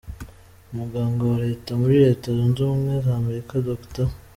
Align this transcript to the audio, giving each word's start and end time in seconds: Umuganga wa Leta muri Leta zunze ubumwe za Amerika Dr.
Umuganga 0.71 1.21
wa 1.31 1.37
Leta 1.45 1.71
muri 1.81 1.95
Leta 2.05 2.27
zunze 2.37 2.59
ubumwe 2.61 2.93
za 3.05 3.13
Amerika 3.21 3.53
Dr. 3.67 4.07